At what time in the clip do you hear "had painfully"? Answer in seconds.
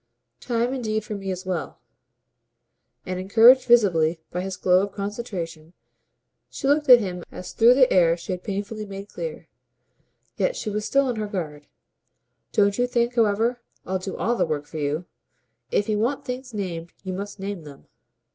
8.31-8.87